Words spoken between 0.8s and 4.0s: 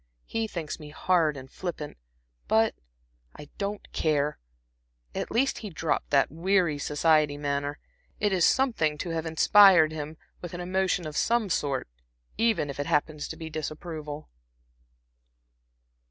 hard and flippant, but I don't